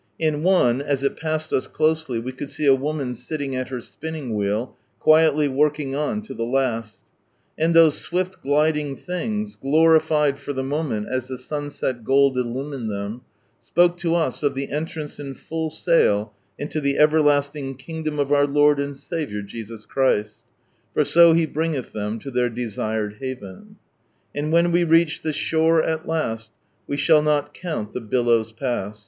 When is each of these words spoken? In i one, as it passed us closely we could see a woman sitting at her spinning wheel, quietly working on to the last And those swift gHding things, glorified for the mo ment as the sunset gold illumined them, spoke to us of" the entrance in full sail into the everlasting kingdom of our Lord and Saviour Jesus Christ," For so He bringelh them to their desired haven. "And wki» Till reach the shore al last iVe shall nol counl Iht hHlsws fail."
In 0.17 0.37
i 0.37 0.37
one, 0.39 0.81
as 0.81 1.03
it 1.03 1.15
passed 1.15 1.53
us 1.53 1.67
closely 1.67 2.17
we 2.17 2.31
could 2.31 2.49
see 2.49 2.65
a 2.65 2.73
woman 2.73 3.13
sitting 3.13 3.55
at 3.55 3.69
her 3.69 3.79
spinning 3.79 4.33
wheel, 4.33 4.75
quietly 4.99 5.47
working 5.47 5.93
on 5.93 6.23
to 6.23 6.33
the 6.33 6.43
last 6.43 7.01
And 7.55 7.75
those 7.75 7.99
swift 7.99 8.41
gHding 8.43 8.97
things, 8.97 9.55
glorified 9.55 10.39
for 10.39 10.53
the 10.53 10.63
mo 10.63 10.81
ment 10.81 11.07
as 11.07 11.27
the 11.27 11.37
sunset 11.37 12.03
gold 12.03 12.35
illumined 12.35 12.89
them, 12.89 13.21
spoke 13.61 13.95
to 13.97 14.15
us 14.15 14.41
of" 14.41 14.55
the 14.55 14.71
entrance 14.71 15.19
in 15.19 15.35
full 15.35 15.69
sail 15.69 16.33
into 16.57 16.81
the 16.81 16.97
everlasting 16.97 17.75
kingdom 17.75 18.17
of 18.17 18.31
our 18.31 18.47
Lord 18.47 18.79
and 18.79 18.97
Saviour 18.97 19.43
Jesus 19.43 19.85
Christ," 19.85 20.37
For 20.95 21.05
so 21.05 21.33
He 21.33 21.45
bringelh 21.45 21.91
them 21.91 22.17
to 22.21 22.31
their 22.31 22.49
desired 22.49 23.17
haven. 23.19 23.75
"And 24.33 24.51
wki» 24.51 24.71
Till 24.79 24.87
reach 24.87 25.21
the 25.21 25.31
shore 25.31 25.83
al 25.83 26.01
last 26.05 26.49
iVe 26.89 26.97
shall 26.99 27.21
nol 27.21 27.43
counl 27.53 27.85
Iht 27.93 28.09
hHlsws 28.09 28.57
fail." 28.57 28.93